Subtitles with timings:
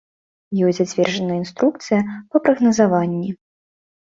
[0.67, 1.99] Ёй зацверджана інструкцыя
[2.31, 3.29] па прагназаванні.